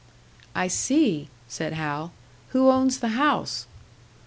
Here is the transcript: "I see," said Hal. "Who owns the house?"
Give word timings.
"I 0.55 0.67
see," 0.67 1.29
said 1.47 1.73
Hal. 1.73 2.11
"Who 2.53 2.71
owns 2.71 3.01
the 3.01 3.09
house?" 3.09 3.67